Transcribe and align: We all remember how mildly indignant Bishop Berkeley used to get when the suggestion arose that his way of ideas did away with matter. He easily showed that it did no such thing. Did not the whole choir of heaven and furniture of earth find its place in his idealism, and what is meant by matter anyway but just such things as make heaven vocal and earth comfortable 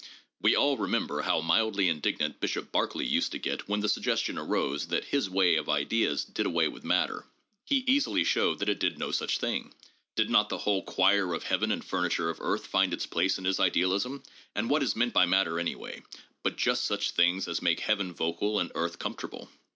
We 0.41 0.55
all 0.55 0.77
remember 0.77 1.21
how 1.21 1.41
mildly 1.41 1.87
indignant 1.87 2.39
Bishop 2.39 2.71
Berkeley 2.71 3.05
used 3.05 3.31
to 3.33 3.37
get 3.37 3.69
when 3.69 3.81
the 3.81 3.87
suggestion 3.87 4.35
arose 4.39 4.87
that 4.87 5.05
his 5.05 5.29
way 5.29 5.55
of 5.57 5.69
ideas 5.69 6.25
did 6.25 6.47
away 6.47 6.67
with 6.69 6.83
matter. 6.83 7.27
He 7.65 7.83
easily 7.85 8.23
showed 8.23 8.57
that 8.57 8.67
it 8.69 8.79
did 8.79 8.97
no 8.97 9.11
such 9.11 9.37
thing. 9.37 9.75
Did 10.15 10.31
not 10.31 10.49
the 10.49 10.57
whole 10.57 10.81
choir 10.81 11.35
of 11.35 11.43
heaven 11.43 11.71
and 11.71 11.85
furniture 11.85 12.31
of 12.31 12.41
earth 12.41 12.65
find 12.65 12.95
its 12.95 13.05
place 13.05 13.37
in 13.37 13.45
his 13.45 13.59
idealism, 13.59 14.23
and 14.55 14.71
what 14.71 14.81
is 14.81 14.95
meant 14.95 15.13
by 15.13 15.27
matter 15.27 15.59
anyway 15.59 16.01
but 16.41 16.55
just 16.57 16.85
such 16.85 17.11
things 17.11 17.47
as 17.47 17.61
make 17.61 17.81
heaven 17.81 18.11
vocal 18.11 18.57
and 18.59 18.71
earth 18.73 18.97
comfortable 18.97 19.51